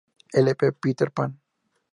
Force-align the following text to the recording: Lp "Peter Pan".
Lp 0.33 0.71
"Peter 0.81 1.11
Pan". 1.11 1.39